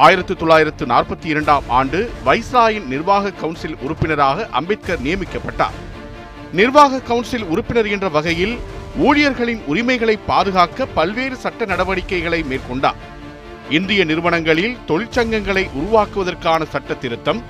ஆயிரத்தி 0.05 0.35
தொள்ளாயிரத்து 0.35 0.85
நாற்பத்தி 0.87 1.25
இரண்டாம் 1.25 1.65
ஆண்டு 1.69 2.11
வைஸ்ராயின் 2.27 2.85
நிர்வாக 2.87 3.31
கவுன்சில் 3.31 3.77
உறுப்பினராக 3.81 4.47
அம்பேத்கர் 4.51 5.03
நியமிக்கப்பட்டார். 5.03 5.77
நிர்வாக 6.53 7.01
கவுன்சில் 7.01 7.45
உறுப்பினர் 7.45 7.89
என்ற 7.89 8.09
வகையில் 8.09 8.59
ஊழியர்களின் 8.99 9.63
உரிமைகளை 9.67 10.17
பாதுகாக்க 10.27 10.87
பல்வேறு 10.87 11.37
சட்ட 11.37 11.65
நடவடிக்கைகளை 11.65 12.43
மேற்கொண்டார். 12.43 13.01
இந்திய 13.71 14.05
நிறுவனங்களில் 14.05 14.77
தொழிற்சங்கங்களை 14.89 15.65
உருவாக்குவதற்கான 15.81 16.63
சட்ட 16.65 16.95
திருத்தம் 16.95 17.43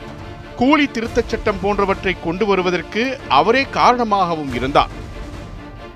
கூலி 0.57 0.87
திருத்தச் 0.87 1.29
சட்டம் 1.29 1.61
போன்றவற்றை 1.63 2.17
கொண்டு 2.25 2.47
வருவதற்கு 2.47 3.19
அவரே 3.29 3.67
காரணமாகவும் 3.71 4.55
இருந்தார். 4.55 4.95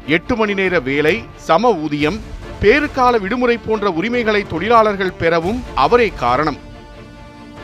எட்டு 0.07 0.37
மணி 0.37 0.55
நேர 0.55 0.81
வேலை 0.81 1.25
சம 1.35 1.73
ஊதியம் 1.73 2.21
பேறுகால 2.63 3.21
விடுமுறை 3.21 3.57
போன்ற 3.57 3.91
உரிமைகளை 3.91 4.43
தொழிலாளர்கள் 4.43 5.19
பெறவும் 5.23 5.63
அவரே 5.75 6.13
காரணம். 6.17 6.59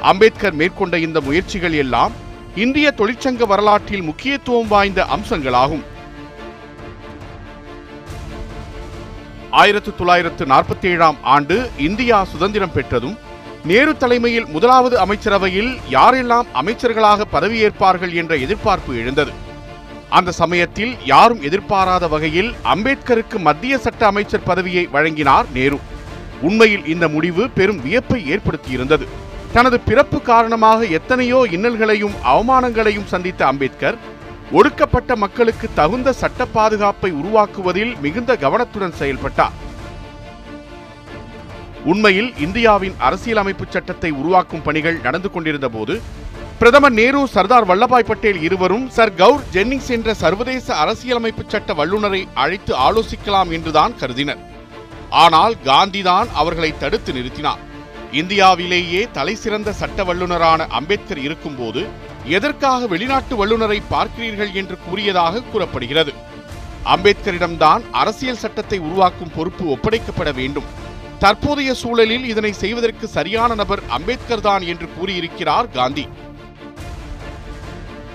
அம்பேத்கர் 0.01 0.55
மேற்கொண்ட 0.55 0.99
இந்த 0.99 1.21
முயற்சிகள் 1.21 1.73
எல்லாம் 1.73 2.13
இந்திய 2.55 2.95
தொழிற்சங்க 2.97 3.47
வரலாற்றில் 3.47 4.03
முக்கியத்துவம் 4.03 4.69
வாய்ந்த 4.69 5.07
அம்சங்களாகும். 5.17 5.85
ஆயிரத்து 9.51 9.95
தொள்ளாயிரத்து 9.95 10.45
நாற்பத்தி 10.45 10.87
ஏழாம் 10.87 11.17
ஆண்டு 11.23 11.71
இந்தியா 11.79 12.25
சுதந்திரம் 12.25 12.73
பெற்றதும் 12.73 13.19
நேரு 13.65 13.97
தலைமையில் 13.97 14.47
முதலாவது 14.47 14.99
அமைச்சரவையில் 14.99 15.71
யாரெல்லாம் 15.91 16.49
அமைச்சர்களாக 16.55 17.27
பதவியேற்பார்கள் 17.33 18.15
என்ற 18.15 18.35
எதிர்பார்ப்பு 18.37 18.97
எழுந்தது. 18.97 19.47
அந்த 20.17 20.31
சமயத்தில் 20.33 20.93
யாரும் 21.05 21.43
எதிர்பாராத 21.43 22.05
வகையில் 22.09 22.51
அம்பேத்கருக்கு 22.75 23.39
மத்திய 23.39 23.79
சட்ட 23.79 24.07
அமைச்சர் 24.07 24.47
பதவியை 24.51 24.85
வழங்கினார் 24.93 25.47
நேரு. 25.55 25.79
உண்மையில் 26.43 26.87
இந்த 26.87 27.09
முடிவு 27.09 27.51
பெரும் 27.51 27.81
வியப்பை 27.87 28.21
ஏற்படுத்தியிருந்தது. 28.35 29.07
தனது 29.53 29.81
பிறப்பு 29.81 30.23
காரணமாக 30.23 30.87
எத்தனையோ 30.99 31.47
இன்னல்களையும் 31.51 32.17
அவமானங்களையும் 32.33 33.11
சந்தித்த 33.13 33.47
அம்பேத்கர் 33.47 33.99
ஒடுக்கப்பட்ட 34.53 35.17
மக்களுக்கு 35.17 35.69
தகுந்த 35.75 36.13
சட்ட 36.13 36.47
பாதுகாப்பை 36.47 37.11
உருவாக்குவதில் 37.13 37.95
மிகுந்த 38.01 38.37
கவனத்துடன் 38.37 38.99
செயல்பட்டார். 39.01 39.57
உண்மையில் 41.85 42.31
இந்தியாவின் 42.39 42.95
அரசியலமைப்பு 42.99 43.65
சட்டத்தை 43.71 44.11
உருவாக்கும் 44.11 44.63
பணிகள் 44.63 45.01
நடந்து 45.01 45.31
கொண்டிருந்த 45.31 45.69
போது 45.69 46.01
பிரதமர் 46.61 46.95
நேரு 46.99 47.21
சர்தார் 47.35 47.67
வல்லபாய் 47.71 48.07
பட்டேல் 48.07 48.39
இருவரும் 48.47 48.87
சர் 48.95 49.13
கவுர் 49.19 49.43
ஜென்னிங்ஸ் 49.55 49.91
என்ற 49.97 50.15
சர்வதேச 50.23 50.67
அரசியலமைப்பு 50.83 51.43
சட்ட 51.53 51.75
வல்லுநரை 51.81 52.21
அழைத்து 52.43 52.73
ஆலோசிக்கலாம் 52.87 53.51
என்றுதான் 53.57 53.93
கருதினர். 54.01 54.41
ஆனால் 55.25 55.55
காந்திதான் 55.69 56.29
அவர்களை 56.41 56.71
தடுத்து 56.83 57.13
நிறுத்தினார். 57.19 57.63
இந்தியாவிலேயே 58.21 59.03
தலைசிறந்த 59.19 59.73
சட்ட 59.83 60.05
வல்லுநரான 60.11 60.67
அம்பேத்கர் 60.81 61.23
இருக்கும்போது 61.27 61.83
எதற்காக 62.39 62.89
வெளிநாட்டு 62.95 63.37
வல்லுநரை 63.43 63.79
பார்க்கிறீர்கள் 63.95 64.53
என்று 64.63 64.79
கூறியதாக 64.89 65.45
கூறப்படுகிறது. 65.53 66.15
அம்பேத்கரிடம்தான் 66.95 67.83
அரசியல் 68.03 68.43
சட்டத்தை 68.45 68.79
உருவாக்கும் 68.89 69.35
பொறுப்பு 69.39 69.65
ஒப்படைக்கப்பட 69.77 70.33
வேண்டும். 70.43 70.71
தற்போதைய 71.23 71.71
சூழலில் 71.83 72.27
இதனை 72.33 72.51
செய்வதற்கு 72.63 73.07
சரியான 73.19 73.55
நபர் 73.61 73.81
அம்பேத்கர் 73.97 74.47
தான் 74.49 74.65
என்று 74.73 74.89
கூறியிருக்கிறார் 74.97 75.71
காந்தி. 75.79 76.05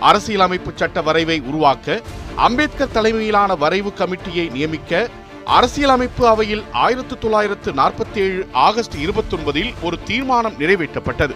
அரசியலமைப்பு 0.08 0.72
சட்ட 0.76 1.02
வரைவை 1.02 1.36
உருவாக்க 1.50 2.02
அம்பேத்கர் 2.46 2.94
தலைமையிலான 2.96 3.56
வரைவு 3.64 3.92
கமிட்டியை 4.00 4.46
நியமிக்க 4.56 5.10
அரசியலமைப்பு 5.58 6.24
அவையில் 6.28 6.64
ஆயிரத்து 6.84 7.16
தொள்ளாயிரத்து 7.24 7.72
நாற்பத்தி 7.80 8.20
ஏழு 8.26 8.42
ஆகஸ்ட் 8.68 8.96
இருபத்தொன்பதில் 9.06 9.72
ஒரு 9.82 9.98
தீர்மானம் 10.10 10.58
நிறைவேற்றப்பட்டது. 10.60 11.36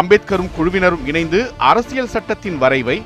அம்பேத்கரும் 0.00 0.50
குழுவினரும் 0.56 1.06
இணைந்து 1.10 1.40
அரசியல் 1.70 2.12
சட்டத்தின் 2.14 2.58
வரைவை 2.62 2.96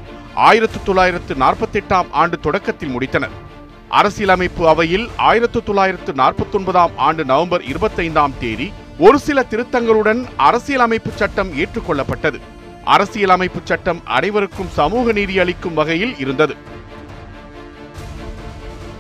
ஆயிரத்து 0.48 0.78
தொள்ளாயிரத்து 0.84 1.34
நாற்பத்தி 1.44 1.80
எட்டாம் 1.80 2.08
ஆண்டு 2.22 2.38
தொடக்கத்தில் 2.40 2.94
முடித்தனர். 2.94 3.36
அரசியலமைப்பு 3.88 4.62
அவையில் 4.68 5.06
ஆயிரத்து 5.28 5.62
தொள்ளாயிரத்து 5.62 6.12
நாற்பத்தொன்பதாம் 6.22 6.96
ஆண்டு 6.96 7.24
நவம்பர் 7.24 7.64
இருபத்தைந்தாம் 7.72 8.34
தேதி 8.40 8.66
ஒரு 8.98 9.18
சில 9.18 9.38
திருத்தங்களுடன் 9.50 10.20
அரசியலமைப்பு 10.48 11.10
சட்டம் 11.20 11.52
ஏற்றுக்கொள்ளப்பட்டது. 11.62 12.38
அரசியலமைப்பு 12.84 13.60
சட்டம் 13.64 14.00
அனைவருக்கும் 14.04 14.72
சமூக 14.78 15.12
நீதி 15.12 15.38
அளிக்கும் 15.38 15.74
வகையில் 15.74 16.18
இருந்தது. 16.18 16.54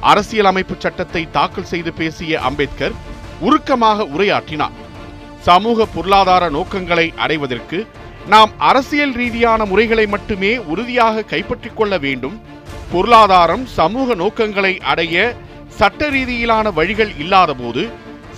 அரசியலமைப்பு 0.00 0.74
சட்டத்தை 0.78 1.22
தாக்கல் 1.30 1.70
செய்து 1.72 1.92
பேசிய 1.92 2.40
அம்பேத்கர் 2.40 2.94
உருக்கமாக 3.40 4.06
உரையாற்றினார். 4.14 4.74
சமூக 5.40 5.86
பொருளாதார 5.86 6.48
நோக்கங்களை 6.48 7.12
அடைவதற்கு 7.16 7.86
நாம் 8.26 8.52
அரசியல் 8.58 9.12
ரீதியான 9.12 9.64
முறைகளை 9.64 10.06
மட்டுமே 10.06 10.56
உறுதியாக 10.56 11.22
கைப்பற்றிக் 11.22 11.76
கொள்ள 11.76 11.98
வேண்டும். 11.98 12.36
பொருளாதாரம் 12.92 13.66
சமூக 13.66 14.14
நோக்கங்களை 14.14 14.80
அடைய 14.92 15.34
சட்ட 15.68 16.08
ரீதியிலான 16.10 16.72
வழிகள் 16.72 17.12
இல்லாதபோது 17.18 17.84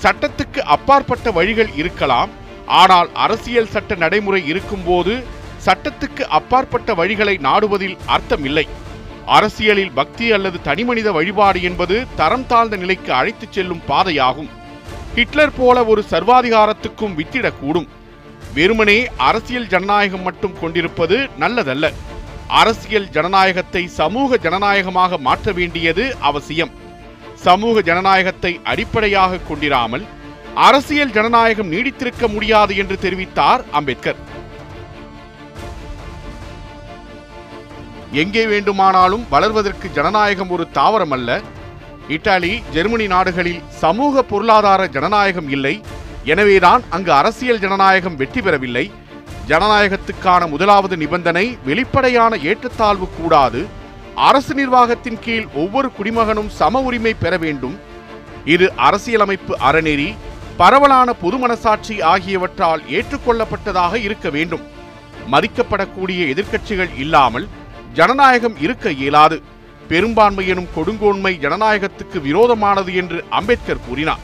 சட்டத்துக்கு 0.02 0.60
அப்பாற்பட்ட 0.76 1.30
வழிகள் 1.30 1.70
இருக்கலாம். 1.74 2.30
ஆனால் 2.66 3.08
அரசியல் 3.14 3.72
சட்ட 3.72 3.94
நடைமுறை 3.94 4.46
இருக்கும்போது 4.46 5.12
சட்டத்துக்கு 5.66 6.24
அப்பாற்பட்ட 6.38 6.94
வழிகளை 6.94 7.36
நாடுவதில் 7.40 7.96
அர்த்தமில்லை. 8.06 8.66
அரசியலில் 9.26 9.92
பக்தி 9.92 10.32
அல்லது 10.32 10.58
தனிமனித 10.62 11.12
வழிபாடு 11.12 11.62
என்பது 11.62 12.06
தரம் 12.16 12.46
தாழ்ந்த 12.46 12.76
நிலைக்கு 12.76 13.12
அழைத்துச் 13.12 13.52
செல்லும் 13.52 13.82
பாதையாகும். 13.88 14.50
ஹிட்லர் 15.14 15.56
போல 15.56 15.84
ஒரு 15.84 16.04
சர்வாதிகாரத்துக்கும் 16.10 17.16
வித்திடக்கூடும். 17.18 17.88
வெறுமனே 18.54 18.98
அரசியல் 19.16 19.66
ஜனநாயகம் 19.66 20.22
மட்டும் 20.22 20.58
கொண்டிருப்பது 20.60 21.16
நல்லதல்ல. 21.40 21.92
அரசியல் 22.48 23.08
ஜனநாயகத்தை 23.08 23.82
சமூக 23.86 24.38
ஜனநாயகமாக 24.38 25.18
மாற்ற 25.18 25.52
வேண்டியது 25.52 26.16
அவசியம். 26.20 26.70
சமூக 27.34 27.82
ஜனநாயகத்தை 27.82 28.60
அடிப்படையாக 28.64 29.40
கொண்டிராமல் 29.48 30.04
அரசியல் 30.54 31.10
ஜனநாயகம் 31.10 31.72
நீடித்திருக்க 31.72 32.28
முடியாது 32.28 32.76
என்று 32.76 32.98
தெரிவித்தார் 33.02 33.62
அம்பேத்கர். 33.70 34.20
எங்கே 38.12 38.46
வேண்டுமானாலும் 38.46 39.26
வளர்வதற்கு 39.30 39.90
ஜனநாயகம் 39.92 40.50
ஒரு 40.50 40.66
தாவரம் 40.74 41.10
அல்ல 41.10 41.40
இத்தாலி 42.08 42.62
ஜெர்மனி 42.72 43.06
நாடுகளில் 43.06 43.62
சமூக 43.68 44.22
பொருளாதார 44.22 44.86
ஜனநாயகம் 44.86 45.48
இல்லை. 45.48 45.80
எனவேதான் 46.24 46.82
அங்கு 46.90 47.12
அரசியல் 47.12 47.58
ஜனநாயகம் 47.58 48.16
வெற்றி 48.16 48.42
பெறவில்லை. 48.42 48.90
ஜனநாயகத்துக்கான 49.48 50.48
முதலாவது 50.48 50.96
நிபந்தனை 50.96 51.58
வெளிப்படையான 51.64 52.36
ஏற்றத்தாழ்வு 52.36 53.08
கூடாது. 53.08 53.66
அரசு 54.14 54.54
நிர்வாகத்தின் 54.54 55.18
கீழ் 55.20 55.46
ஒவ்வொரு 55.54 55.90
குடிமகனும் 55.98 56.48
சம 56.48 56.80
உரிமை 56.80 57.14
பெற 57.14 57.36
வேண்டும். 57.36 57.78
இது 58.44 58.72
அரசியலமைப்பு 58.76 59.58
அறநெறி 59.58 60.14
பரவலான 60.56 61.12
பொது 61.12 61.38
மனசாட்சி 61.38 62.02
ஆகியவற்றால் 62.02 62.82
ஏற்றுக்கொள்ளப்பட்டதாக 62.90 63.94
இருக்க 63.94 64.30
வேண்டும். 64.30 64.64
மதிக்கப்படக்கூடிய 65.30 66.20
எதிர்க்கட்சிகள் 66.32 66.98
இல்லாமல் 66.98 67.48
ஜனநாயகம் 67.98 68.56
இருக்க 68.64 68.86
இயலாது. 69.02 69.36
பெரும்பான்மை 69.90 70.44
எனும் 70.52 70.72
கொடுங்கோன்மை 70.76 71.32
ஜனநாயகத்துக்கு 71.44 72.18
விரோதமானது 72.28 72.92
என்று 73.00 73.18
அம்பேத்கர் 73.38 73.84
கூறினார். 73.86 74.22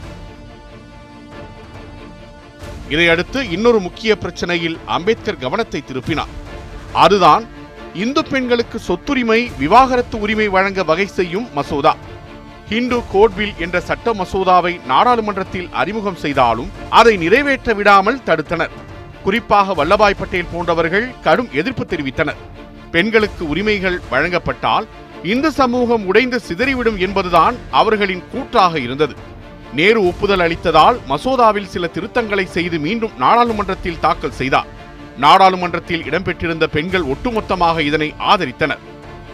இதையடுத்து 2.93 3.39
இன்னொரு 3.55 3.79
முக்கிய 3.85 4.11
பிரச்சனையில் 4.23 4.77
அம்பேத்கர் 4.95 5.41
கவனத்தை 5.43 5.79
திருப்பினார். 5.89 6.33
அதுதான் 7.03 7.43
இந்து 8.03 8.21
பெண்களுக்கு 8.31 8.77
சொத்துரிமை 8.87 9.39
விவாகரத்து 9.61 10.17
உரிமை 10.23 10.47
வழங்க 10.55 10.83
வகை 10.89 11.07
செய்யும் 11.17 11.47
மசோதா. 11.57 11.93
ஹிந்து 12.69 12.97
கோட் 13.11 13.35
பில் 13.37 13.55
என்ற 13.65 13.77
சட்ட 13.89 14.13
மசோதாவை 14.21 14.73
நாடாளுமன்றத்தில் 14.91 15.69
அறிமுகம் 15.81 16.21
செய்தாலும் 16.23 16.71
அதை 16.99 17.13
நிறைவேற்ற 17.23 17.73
விடாமல் 17.79 18.23
தடுத்தனர். 18.27 18.73
குறிப்பாக 19.25 19.73
வல்லபாய் 19.79 20.19
பட்டேல் 20.21 20.51
போன்றவர்கள் 20.53 21.07
கடும் 21.27 21.51
எதிர்ப்பு 21.61 21.85
தெரிவித்தனர். 21.91 22.41
பெண்களுக்கு 22.95 23.43
உரிமைகள் 23.51 23.97
வழங்கப்பட்டால் 24.11 24.87
இந்து 25.31 25.49
சமூகம் 25.59 26.03
உடைந்து 26.09 26.37
சிதறிவிடும் 26.47 26.97
என்பதுதான் 27.05 27.55
அவர்களின் 27.81 28.23
கூற்றாக 28.31 28.73
இருந்தது. 28.85 29.15
நேரு 29.77 29.99
ஒப்புதல் 30.09 30.43
அளித்ததால் 30.45 30.97
மசோதாவில் 31.11 31.69
சில 31.73 31.85
திருத்தங்களை 31.95 32.45
செய்து 32.55 32.77
மீண்டும் 32.85 33.13
நாடாளுமன்றத்தில் 33.23 34.01
தாக்கல் 34.05 34.37
செய்தார். 34.39 34.69
நாடாளுமன்றத்தில் 35.23 36.03
இடம்பெற்றிருந்த 36.09 36.65
பெண்கள் 36.75 37.09
ஒட்டுமொத்தமாக 37.13 37.77
இதனை 37.89 38.09
ஆதரித்தனர். 38.31 38.83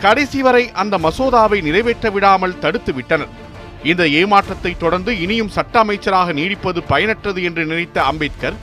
கடைசி 0.04 0.42
வரை 0.48 0.64
அந்த 0.82 0.98
மசோதாவை 1.06 1.60
நிறைவேற்ற 1.68 2.10
விடாமல் 2.16 2.60
தடுத்து 2.64 2.94
விட்டனர். 2.94 3.34
இந்த 3.92 4.04
ஏமாற்றத்தை 4.20 4.72
தொடர்ந்து 4.78 5.12
இனியும் 5.24 5.54
சட்ட 5.58 5.76
அமைச்சராக 5.80 6.34
நீடிப்பது 6.40 6.80
பயனற்றது 6.92 7.42
என்று 7.50 7.64
நினைத்த 7.66 8.00
அம்பேத்கர் 8.12 8.60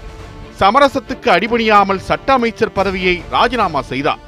சமரசத்துக்கு 0.61 1.29
அடிபணியாமல் 1.37 2.05
சட்ட 2.09 2.29
அமைச்சர் 2.39 2.77
பதவியை 2.79 3.17
ராஜினாமா 3.35 3.83
செய்தார். 3.93 4.23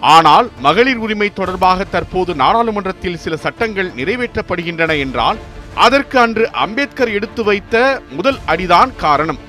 ஆனால் 0.00 0.50
மகளிர் 0.60 0.96
உரிமை 0.96 1.32
தொடர்பாக 1.32 1.84
தற்போது 1.84 2.34
நாடாளுமன்றத்தில் 2.34 3.18
சில 3.18 3.36
சட்டங்கள் 3.36 3.88
நிறைவேற்றப்படுகின்றன 3.96 4.98
என்றால் 4.98 5.38
அதற்கு 5.74 6.18
அன்று 6.18 6.50
அம்பேத்கர் 6.50 7.12
எடுத்து 7.16 7.44
வைத்த 7.44 8.02
முதல் 8.10 8.38
அடிதான் 8.46 8.92
காரணம். 8.96 9.40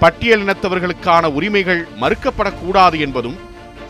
பட்டியலினத்தவர்களுக்கான 0.00 1.32
உரிமைகள் 1.32 1.88
மறுக்கப்படக்கூடாது 2.00 2.98
என்பதும் 2.98 3.38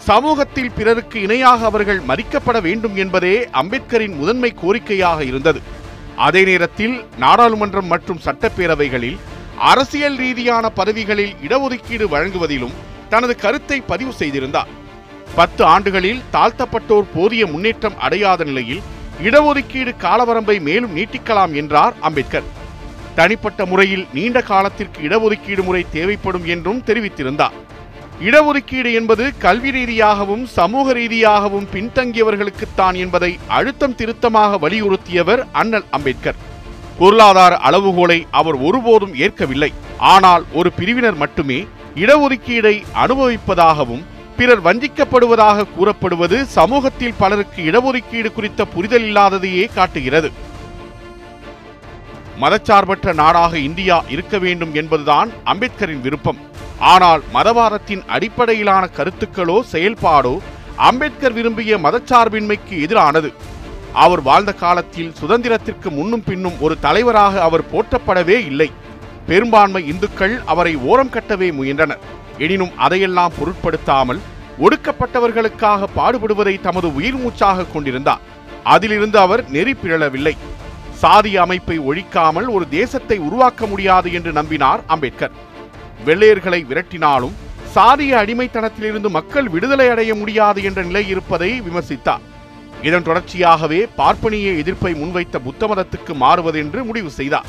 சமூகத்தில் 0.09 0.71
பிறருக்கு 0.71 1.21
இணையாக 1.21 1.65
அவர்கள் 1.65 2.01
மறிக்கப்பட 2.09 2.61
வேண்டும் 2.61 2.97
என்பதே 2.97 3.49
அம்பேத்கரின் 3.53 4.17
முதன்மை 4.17 4.55
கோரிக்கையாக 4.63 5.21
இருந்தது. 5.21 5.63
அதே 6.17 6.45
நேரத்தில் 6.45 7.05
நாடாளுமன்றம் 7.21 7.91
மற்றும் 7.95 8.23
சட்டப்பேரவைகளில் 8.25 9.19
அரசியல் 9.61 10.17
ரீதியான 10.17 10.69
பதவிகளில் 10.69 11.35
இடஒதுக்கீடு 11.49 12.07
வழங்குவதிலும் 12.09 12.75
தனது 13.09 13.37
கருத்தை 13.37 13.81
பதிவு 13.81 14.13
செய்திருந்தார். 14.13 14.69
பத்து 15.35 15.65
ஆண்டுகளில் 15.65 16.21
தாழ்த்தப்பட்டோர் 16.33 17.07
போதிய 17.15 17.47
முன்னேற்றம் 17.47 17.99
அடையாத 17.99 18.45
நிலையில் 18.45 18.83
இடஒதுக்கீடு 19.23 19.93
காலவரம்பை 20.01 20.61
மேலும் 20.61 20.97
நீட்டிக்கலாம் 20.97 21.55
என்றார் 21.55 21.95
அம்பேத்கர். 22.01 22.43
தனிப்பட்ட 23.15 23.67
முறையில் 23.67 24.07
நீண்ட 24.13 24.41
காலத்திற்கு 24.41 25.01
இடஒதுக்கீடு 25.09 25.63
முறை 25.65 25.87
தேவைப்படும் 25.91 26.45
என்றும் 26.45 26.83
தெரிவித்திருந்தார். 26.87 27.57
இடஒதுக்கீடு 28.21 28.93
என்பது 28.93 29.37
கல்வி 29.39 29.71
ரீதியாகவும் 29.71 30.47
சமூக 30.47 30.93
ரீதியாகவும் 30.93 31.67
பின்தங்கியவர்களுக்குத்தான் 31.73 32.95
என்பதை 32.95 33.39
அழுத்தம் 33.49 33.95
திருத்தமாக 33.95 34.69
வலியுறுத்தியவர் 34.69 35.47
அண்ணல் 35.53 35.85
அம்பேத்கர். 35.91 36.48
பொருளாதார 36.99 37.55
அளவுகோலை 37.69 38.19
அவர் 38.41 38.57
ஒருபோதும் 38.67 39.15
ஏற்கவில்லை. 39.25 39.71
ஆனால் 40.13 40.45
ஒரு 40.59 40.71
பிரிவினர் 40.79 41.19
மட்டுமே 41.23 41.59
இடஒதுக்கீடை 42.05 42.75
அனுபவிப்பதாகவும் 43.03 44.05
பிறர் 44.39 44.63
வஞ்சிக்கப்படுவதாக 44.67 45.67
கூறப்படுவது 45.77 46.37
சமூகத்தில் 46.57 47.17
பலருக்கு 47.19 47.61
இடஒதுக்கீடு 47.71 48.31
குறித்த 48.35 48.65
புரிதல் 48.75 49.07
இல்லாததையே 49.09 49.65
காட்டுகிறது. 49.77 50.31
மதச்சார்பற்ற 52.43 53.15
நாடாக 53.21 53.53
இந்தியா 53.69 53.97
இருக்க 54.15 54.39
வேண்டும் 54.45 54.75
என்பதுதான் 54.75 55.31
அம்பேத்கரின் 55.53 56.05
விருப்பம். 56.07 56.39
ஆனால் 56.93 57.23
மதவாதத்தின் 57.37 58.03
அடிப்படையிலான 58.17 58.85
கருத்துக்களோ 58.97 59.57
செயல்பாடோ 59.73 60.35
அம்பேத்கர் 60.89 61.37
விரும்பிய 61.39 61.79
மதச்சார்பின்மைக்கு 61.87 62.75
எதிரானது. 62.85 63.31
அவர் 63.93 64.23
வாழ்ந்த 64.23 64.53
காலத்தில் 64.53 65.13
சுதந்திரத்திற்கு 65.21 65.91
முன்னும் 65.91 66.25
பின்னும் 66.25 66.61
ஒரு 66.61 66.79
தலைவராக 66.79 67.43
அவர் 67.43 67.65
போற்றப்படவே 67.73 68.45
இல்லை. 68.47 68.71
பெரும்பான்மை 69.27 69.87
இந்துக்கள் 69.87 70.43
அவரை 70.45 70.77
ஓரம் 70.77 71.11
கட்டவே 71.11 71.53
முயன்றனர். 71.53 71.99
எனினும் 72.39 72.79
அதையெல்லாம் 72.79 73.33
பொருட்படுத்தாமல் 73.39 74.21
ஒடுக்கப்பட்டவர்களுக்காக 74.61 75.85
பாடுபடுவதை 75.97 76.61
தமது 76.61 76.95
உயிர் 76.95 77.17
மூச்சாக 77.17 77.65
கொண்டிருந்தார். 77.65 78.21
அதிலிருந்து 78.65 79.19
அவர் 79.19 79.51
நெறி 79.51 79.75
பிறழவில்லை. 79.75 80.37
சாதி 80.95 81.37
அமைப்பை 81.37 81.79
ஒழிக்காமல் 81.79 82.47
ஒரு 82.47 82.69
தேசத்தை 82.69 83.19
உருவாக்க 83.19 83.67
முடியாது 83.67 84.13
என்று 84.13 84.33
நம்பினார் 84.33 84.81
அம்பேத்கர். 84.87 85.31
வெள்ளையர்களை 86.07 86.65
விரட்டினாலும் 86.71 87.37
சாதிய 87.75 88.13
அடிமைத்தனத்திலிருந்து 88.15 89.09
மக்கள் 89.09 89.49
விடுதலை 89.49 89.89
அடைய 89.89 90.15
முடியாது 90.15 90.63
என்ற 90.63 90.83
நிலை 90.83 91.09
இருப்பதை 91.09 91.61
விமர்சித்தார். 91.61 92.37
இதன் 92.83 93.07
தொடர்ச்சியாகவே 93.07 93.87
பார்ப்பனிய 93.97 94.51
எதிர்ப்பை 94.53 94.93
முன்வைத்த 94.95 95.39
புத்த 95.39 95.67
மதத்துக்கு 95.67 96.15
மாறுவதென்று 96.15 96.85
முடிவு 96.85 97.11
செய்தார். 97.11 97.49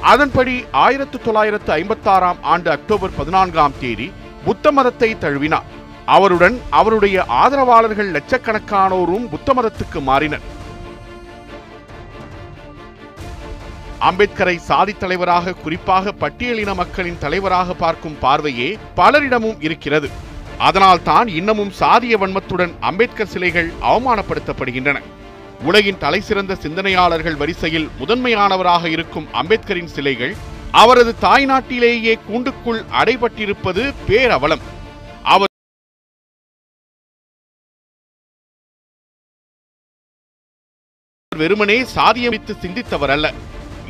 அதன்படி 0.00 0.64
ஆயிரத்து 0.70 1.18
தொள்ளாயிரத்து 1.22 1.72
ஐம்பத்தாறாம் 1.72 2.40
ஆண்டு 2.42 2.70
அக்டோபர் 2.70 3.16
பதினான்காம் 3.16 3.76
தேதி 3.80 4.12
புத்த 4.44 4.72
மதத்தை 4.72 5.10
தழுவினார். 5.18 5.68
அவருடன் 6.06 6.60
அவருடைய 6.70 7.24
ஆதரவாளர்கள் 7.24 8.14
லட்சக்கணக்கானோரும் 8.16 9.28
புத்த 9.28 9.52
மதத்துக்கு 9.54 10.00
மாறினர். 10.10 10.46
அம்பேத்கரை 14.08 14.56
சாதி 14.56 14.96
தலைவராக 14.96 15.52
குறிப்பாக 15.52 16.12
பட்டியலின 16.20 16.74
மக்களின் 16.74 17.18
தலைவராக 17.18 17.74
பார்க்கும் 17.74 18.18
பார்வையே 18.20 18.78
பலரிடமும் 18.96 19.60
இருக்கிறது. 19.60 20.10
அதனால் 20.66 21.02
தான் 21.08 21.28
இன்னமும் 21.38 21.72
சாதிய 21.80 22.14
வன்மத்துடன் 22.22 22.72
அம்பேத்கர் 22.88 23.30
சிலைகள் 23.34 23.68
அவமானப்படுத்தப்படுகின்றன. 23.90 24.98
உலகின் 25.68 26.00
தலைசிறந்த 26.04 26.52
சிந்தனையாளர்கள் 26.64 27.38
வரிசையில் 27.42 27.88
முதன்மையானவராக 28.00 28.84
இருக்கும் 28.96 29.28
அம்பேத்கரின் 29.40 29.92
சிலைகள் 29.96 30.34
அவரது 30.82 31.12
தாய்நாட்டிலேயே 31.26 32.14
கூண்டுக்குள் 32.28 32.80
அடைபட்டிருப்பது 33.00 33.82
பேரவலம். 34.08 34.64
அவர் 35.32 35.48
வெறுமனே 41.42 41.78
சாதியம் 41.96 42.34
வைத்து 42.34 42.54
சிந்தித்தவர் 42.64 43.12
அல்ல 43.16 43.26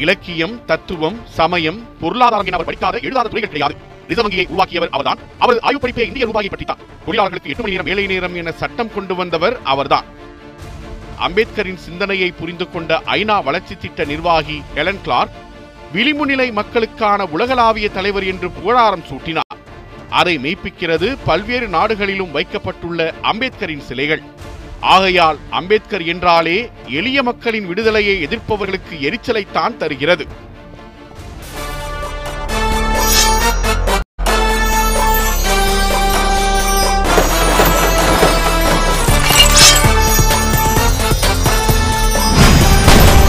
இலக்கியம் 0.05 0.57
தத்துவம் 0.71 1.17
சமயம் 1.39 1.81
பொருளாதாரம் 2.03 2.49
என 2.51 2.59
அவர் 2.59 2.69
படிக்காத 2.69 2.99
எழுதாத 3.07 3.29
துறைகள் 3.29 3.55
கிடையாது. 3.55 3.77
ரிசர்வ் 4.11 4.27
வங்கியை 4.27 4.47
உருவாக்கியவர் 4.47 4.95
அவர்தான். 4.97 5.19
அவரது 5.39 5.63
ஆய்வு 5.63 5.83
படிப்பே 5.83 6.07
இந்திய 6.11 6.25
ரூபாயை 6.31 6.49
பற்றித்தான். 6.49 6.81
தொழிலாளர்களுக்கு 7.05 7.51
எட்டு 7.51 7.63
மணி 7.63 7.75
நேரம் 7.75 7.91
வேலை 7.91 8.07
நேரம் 8.07 8.35
என 8.35 8.53
சட்டம் 8.63 8.95
கொண்டு 8.95 9.15
வந்தவர் 9.15 9.57
அவர்தான். 9.75 10.09
அம்பேத்கரின் 11.27 11.83
சிந்தனையை 11.87 12.31
புரிந்து 12.31 12.67
கொண்ட 12.71 13.03
ஐநா 13.07 13.37
வளர்ச்சி 13.45 13.75
திட்ட 13.77 14.05
நிர்வாகி 14.05 14.63
ஹெலன் 14.75 15.03
கிளார்க் 15.03 15.39
விளிம்புநிலை 15.95 16.53
மக்களுக்கான 16.53 17.25
உலகளாவிய 17.25 17.89
தலைவர் 17.91 18.27
என்று 18.33 18.49
புகழாரம் 18.51 19.07
சூட்டினார். 19.11 19.57
அதை 20.11 20.35
மெய்ப்பிக்கிறது 20.39 21.17
பல்வேறு 21.25 21.69
நாடுகளிலும் 21.69 22.31
வைக்கப்பட்டுள்ள 22.31 23.15
அம்பேத்கரின் 23.23 23.87
சிலைகள். 23.89 24.23
ஆகையால் 24.81 25.39
அம்பேத்கர் 25.51 26.05
என்றாலே 26.05 26.57
எளிய 26.99 27.23
மக்களின் 27.23 27.67
விடுதலையை 27.67 28.15
எதிர்ப்பவர்களுக்கு 28.27 28.97
எரிச்சலைத்தான் 29.01 29.77
தருகிறது. 29.77 30.27